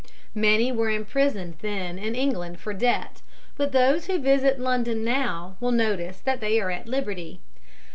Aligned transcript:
Many 0.33 0.71
were 0.71 0.89
imprisoned 0.89 1.57
then 1.61 1.99
in 1.99 2.15
England 2.15 2.59
for 2.59 2.73
debt, 2.73 3.21
but 3.55 3.71
those 3.71 4.07
who 4.07 4.17
visit 4.17 4.59
London 4.59 5.03
now 5.05 5.57
will 5.59 5.71
notice 5.71 6.19
that 6.21 6.41
they 6.41 6.59
are 6.59 6.71
at 6.71 6.87
liberty. 6.87 7.39